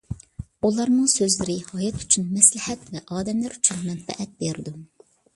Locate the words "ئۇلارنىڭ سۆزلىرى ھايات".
0.67-1.99